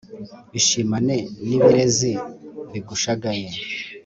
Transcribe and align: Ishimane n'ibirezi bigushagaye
Ishimane 0.59 1.15
n'ibirezi 1.47 2.11
bigushagaye 2.71 3.47